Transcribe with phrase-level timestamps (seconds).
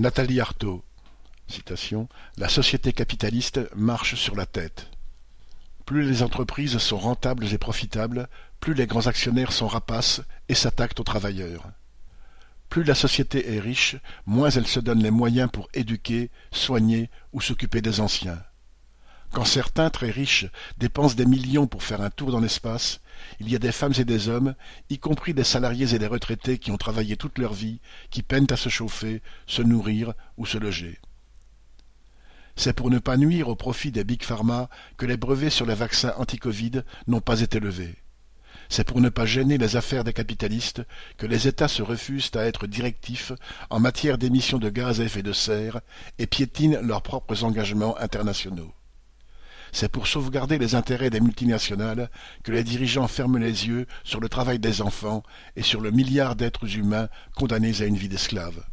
[0.00, 0.82] Nathalie Arthaud
[1.46, 4.88] citation, La société capitaliste marche sur la tête.
[5.84, 10.98] Plus les entreprises sont rentables et profitables, plus les grands actionnaires sont rapaces et s'attaquent
[10.98, 11.68] aux travailleurs.
[12.70, 17.42] Plus la société est riche, moins elle se donne les moyens pour éduquer, soigner ou
[17.42, 18.42] s'occuper des anciens.
[19.32, 20.46] Quand certains, très riches,
[20.78, 23.00] dépensent des millions pour faire un tour dans l'espace,
[23.38, 24.54] il y a des femmes et des hommes,
[24.88, 28.50] y compris des salariés et des retraités qui ont travaillé toute leur vie, qui peinent
[28.50, 30.98] à se chauffer, se nourrir ou se loger.
[32.56, 35.74] C'est pour ne pas nuire au profit des big pharma que les brevets sur les
[35.74, 37.94] vaccins anti-Covid n'ont pas été levés.
[38.68, 40.82] C'est pour ne pas gêner les affaires des capitalistes
[41.18, 43.32] que les États se refusent à être directifs
[43.70, 45.80] en matière d'émissions de gaz à effet de serre
[46.18, 48.72] et piétinent leurs propres engagements internationaux.
[49.72, 52.10] C'est pour sauvegarder les intérêts des multinationales
[52.42, 55.22] que les dirigeants ferment les yeux sur le travail des enfants
[55.56, 58.64] et sur le milliard d'êtres humains condamnés à une vie d'esclaves.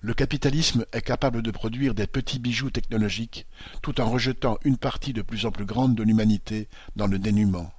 [0.00, 3.46] Le capitalisme est capable de produire des petits bijoux technologiques
[3.82, 7.72] tout en rejetant une partie de plus en plus grande de l'humanité dans le dénuement.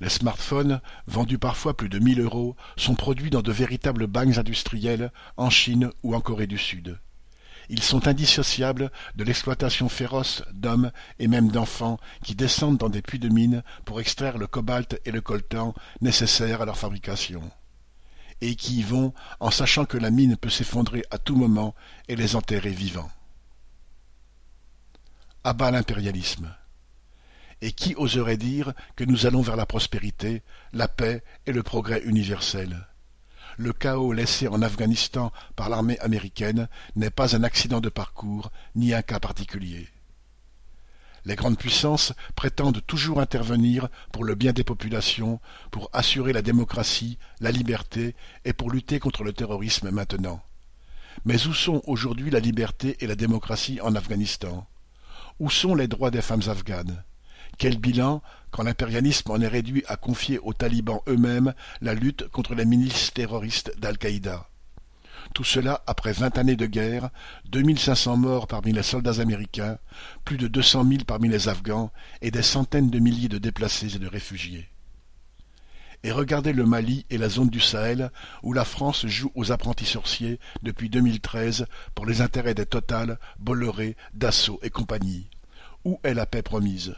[0.00, 5.12] Les smartphones, vendus parfois plus de mille euros, sont produits dans de véritables bagnes industriels
[5.36, 6.98] en Chine ou en Corée du Sud.
[7.72, 10.90] Ils sont indissociables de l'exploitation féroce d'hommes
[11.20, 15.12] et même d'enfants qui descendent dans des puits de mines pour extraire le cobalt et
[15.12, 17.48] le coltan nécessaires à leur fabrication,
[18.40, 21.76] et qui y vont en sachant que la mine peut s'effondrer à tout moment
[22.08, 23.10] et les enterrer vivants.
[25.44, 26.52] Abat l'impérialisme.
[27.60, 32.02] Et qui oserait dire que nous allons vers la prospérité, la paix et le progrès
[32.02, 32.88] universel?
[33.56, 38.94] Le chaos laissé en Afghanistan par l'armée américaine n'est pas un accident de parcours, ni
[38.94, 39.88] un cas particulier.
[41.26, 47.18] Les grandes puissances prétendent toujours intervenir pour le bien des populations, pour assurer la démocratie,
[47.40, 50.42] la liberté et pour lutter contre le terrorisme maintenant.
[51.24, 54.66] Mais où sont aujourd'hui la liberté et la démocratie en Afghanistan?
[55.38, 57.04] Où sont les droits des femmes afghanes?
[57.58, 62.54] Quel bilan quand l'impérialisme en est réduit à confier aux talibans eux-mêmes la lutte contre
[62.54, 64.46] les milices terroristes d'Al-Qaïda?
[65.34, 67.10] Tout cela après vingt années de guerre,
[67.44, 69.78] deux mille cinq cents morts parmi les soldats américains,
[70.24, 73.94] plus de deux cent mille parmi les Afghans et des centaines de milliers de déplacés
[73.94, 74.68] et de réfugiés.
[76.02, 78.10] Et regardez le Mali et la zone du Sahel
[78.42, 83.96] où la France joue aux apprentis sorciers depuis 2013 pour les intérêts des Total, Bolloré,
[84.14, 85.28] Dassault et compagnie.
[85.84, 86.94] Où est la paix promise?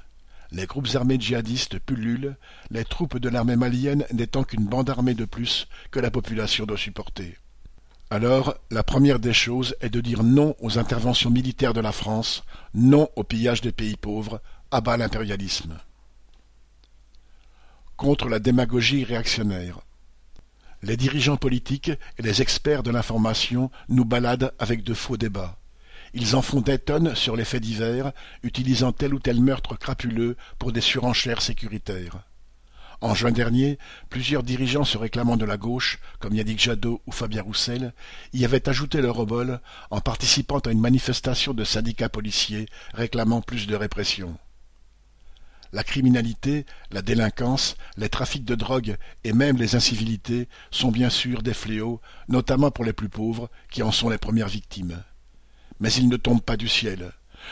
[0.53, 2.37] Les groupes armés djihadistes pullulent,
[2.71, 6.77] les troupes de l'armée malienne n'étant qu'une bande armée de plus que la population doit
[6.77, 7.39] supporter.
[8.11, 12.45] Alors, la première des choses est de dire non aux interventions militaires de la France,
[12.75, 15.79] non au pillage des pays pauvres, à bas l'impérialisme.
[17.97, 19.81] Contre la démagogie réactionnaire.
[20.83, 25.57] Les dirigeants politiques et les experts de l'information nous baladent avec de faux débats.
[26.15, 28.13] Ils en font des tonnes sur les faits divers,
[28.43, 32.25] utilisant tel ou tel meurtre crapuleux pour des surenchères sécuritaires.
[33.01, 33.79] En juin dernier,
[34.11, 37.95] plusieurs dirigeants se réclamant de la gauche, comme Yannick Jadot ou Fabien Roussel,
[38.33, 43.67] y avaient ajouté leur obol en participant à une manifestation de syndicats policiers réclamant plus
[43.67, 44.37] de répression.
[45.73, 51.43] La criminalité, la délinquance, les trafics de drogue et même les incivilités sont bien sûr
[51.43, 55.03] des fléaux, notamment pour les plus pauvres, qui en sont les premières victimes
[55.83, 57.11] mais ils ne tombent pas du ciel.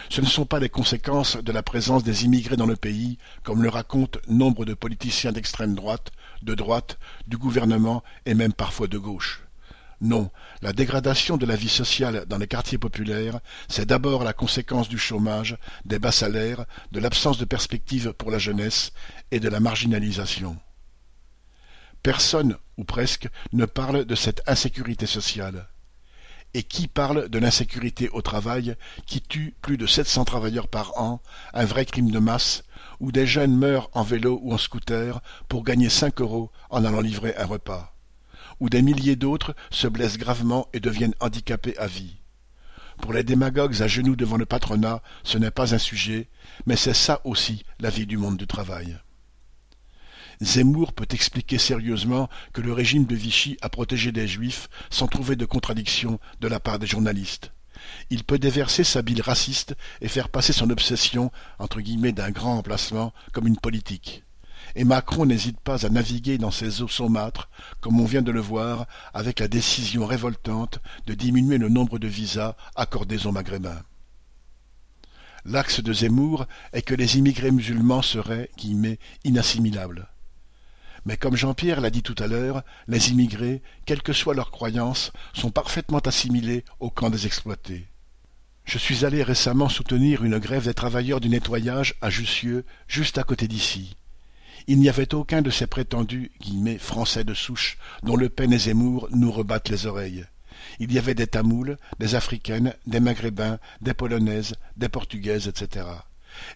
[0.08, 3.60] Ce ne sont pas les conséquences de la présence des immigrés dans le pays, comme
[3.60, 6.96] le racontent nombre de politiciens d'extrême droite, de droite,
[7.26, 9.42] du gouvernement et même parfois de gauche.
[10.00, 10.30] Non,
[10.62, 14.96] la dégradation de la vie sociale dans les quartiers populaires, c'est d'abord la conséquence du
[14.96, 18.92] chômage, des bas salaires, de l'absence de perspectives pour la jeunesse
[19.32, 20.56] et de la marginalisation.
[22.04, 25.69] Personne, ou presque, ne parle de cette insécurité sociale.
[26.53, 28.75] Et qui parle de l'insécurité au travail
[29.06, 31.22] qui tue plus de sept cents travailleurs par an,
[31.55, 32.65] un vrai crime de masse,
[32.99, 37.00] où des jeunes meurent en vélo ou en scooter pour gagner cinq euros en allant
[37.00, 37.94] livrer un repas,
[38.59, 42.16] où des milliers d'autres se blessent gravement et deviennent handicapés à vie.
[43.00, 46.29] Pour les démagogues à genoux devant le patronat, ce n'est pas un sujet,
[46.67, 48.99] mais c'est ça aussi la vie du monde du travail.
[50.42, 55.37] Zemmour peut expliquer sérieusement que le régime de Vichy a protégé des juifs sans trouver
[55.37, 57.52] de contradiction de la part des journalistes.
[58.08, 62.56] Il peut déverser sa bile raciste et faire passer son obsession entre guillemets d'un grand
[62.56, 64.25] emplacement comme une politique.
[64.76, 67.50] Et Macron n'hésite pas à naviguer dans ces eaux saumâtres,
[67.81, 72.08] comme on vient de le voir, avec la décision révoltante de diminuer le nombre de
[72.08, 73.82] visas accordés aux Maghrébins.
[75.44, 80.08] L'axe de Zemmour est que les immigrés musulmans seraient guillemets, inassimilables.
[81.05, 85.12] Mais comme Jean-Pierre l'a dit tout à l'heure, les immigrés, quelle que soit leur croyance,
[85.32, 87.87] sont parfaitement assimilés au camp des exploités.
[88.64, 93.25] Je suis allé récemment soutenir une grève des travailleurs du nettoyage à Jussieu, juste à
[93.25, 93.97] côté d'ici.
[94.67, 96.31] Il n'y avait aucun de ces prétendus
[96.79, 100.25] français de souche dont Le Pen et Zemmour nous rebattent les oreilles.
[100.79, 105.87] Il y avait des Tamouls, des Africaines, des Maghrébins, des Polonaises, des Portugaises, etc.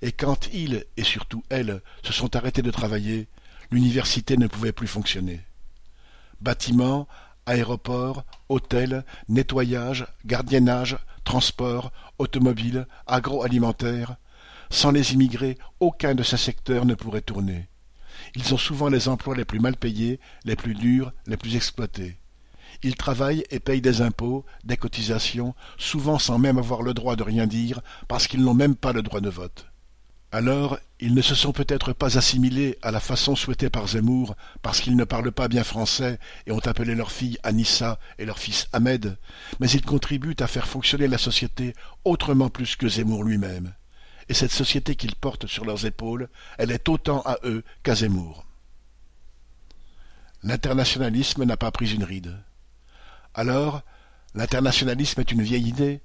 [0.02, 3.26] Et quand ils, et surtout elles, se sont arrêtés de travailler,
[3.74, 5.40] l'université ne pouvait plus fonctionner.
[6.40, 7.08] Bâtiments,
[7.44, 14.16] aéroports, hôtels, nettoyage, gardiennage, transport, automobile, agroalimentaire.
[14.70, 17.68] Sans les immigrés, aucun de ces secteurs ne pourrait tourner.
[18.36, 22.16] Ils ont souvent les emplois les plus mal payés, les plus durs, les plus exploités.
[22.84, 27.24] Ils travaillent et payent des impôts, des cotisations, souvent sans même avoir le droit de
[27.24, 29.66] rien dire, parce qu'ils n'ont même pas le droit de vote.
[30.34, 34.80] Alors, ils ne se sont peut-être pas assimilés à la façon souhaitée par Zemmour, parce
[34.80, 38.66] qu'ils ne parlent pas bien français et ont appelé leur fille Anissa et leur fils
[38.72, 39.16] Ahmed,
[39.60, 41.72] mais ils contribuent à faire fonctionner la société
[42.04, 43.74] autrement plus que Zemmour lui-même.
[44.28, 46.28] Et cette société qu'ils portent sur leurs épaules,
[46.58, 48.44] elle est autant à eux qu'à Zemmour.
[50.42, 52.36] L'internationalisme n'a pas pris une ride.
[53.34, 53.82] Alors,
[54.34, 56.00] l'internationalisme est une vieille idée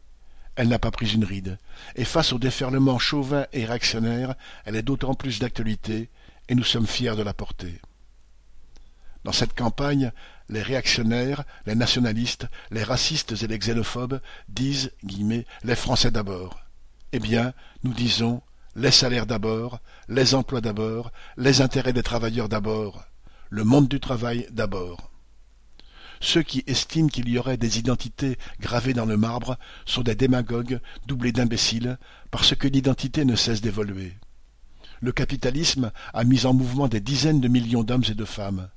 [0.56, 1.58] elle n'a pas pris une ride,
[1.96, 4.36] et face au déferlement chauvin et réactionnaire,
[4.66, 6.10] elle est d'autant plus d'actualité,
[6.48, 7.80] et nous sommes fiers de la porter.
[9.24, 10.12] Dans cette campagne,
[10.50, 16.60] les réactionnaires, les nationalistes, les racistes et les xénophobes disent les Français d'abord.
[17.12, 17.54] Eh bien,
[17.84, 18.42] nous disons
[18.76, 23.04] les salaires d'abord, les emplois d'abord, les intérêts des travailleurs d'abord,
[23.50, 25.12] le monde du travail d'abord.
[26.22, 30.82] Ceux qui estiment qu'il y aurait des identités gravées dans le marbre sont des démagogues
[31.08, 31.98] doublés d'imbéciles,
[32.30, 34.14] parce que l'identité ne cesse d'évoluer.
[35.02, 38.70] Le capitalisme a mis en mouvement des dizaines de millions d'hommes et de femmes.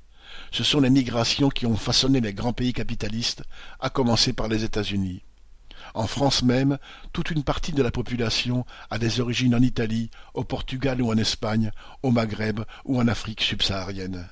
[0.52, 3.42] Ce sont les migrations qui ont façonné les grands pays capitalistes,
[3.80, 5.22] à commencer par les États-Unis.
[5.94, 6.78] En France même,
[7.12, 11.18] toute une partie de la population a des origines en Italie, au Portugal ou en
[11.18, 11.72] Espagne,
[12.02, 14.28] au Maghreb ou en Afrique subsaharienne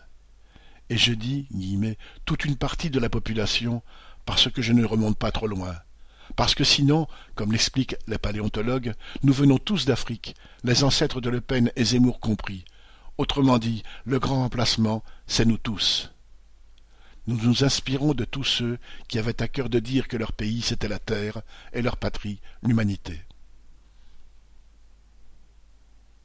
[0.91, 1.97] et je dis guillemets,
[2.27, 3.83] toute une partie de la population,
[4.27, 5.75] parce que je ne remonte pas trop loin.
[6.37, 10.35] Parce que sinon, comme l'expliquent les paléontologues, nous venons tous d'Afrique,
[10.65, 12.65] les ancêtres de Le Pen et Zemmour compris.
[13.19, 16.11] Autrement dit, le grand remplacement, c'est nous tous.
[17.27, 18.79] Nous nous inspirons de tous ceux
[19.09, 21.43] qui avaient à cœur de dire que leur pays c'était la terre
[21.73, 23.21] et leur patrie l'humanité.